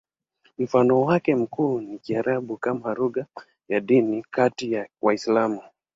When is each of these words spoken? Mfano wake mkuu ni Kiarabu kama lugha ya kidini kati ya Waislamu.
Mfano 0.57 1.01
wake 1.01 1.35
mkuu 1.35 1.81
ni 1.81 1.99
Kiarabu 1.99 2.57
kama 2.57 2.93
lugha 2.93 3.25
ya 3.69 3.79
kidini 3.81 4.25
kati 4.31 4.71
ya 4.73 4.87
Waislamu. 5.01 5.61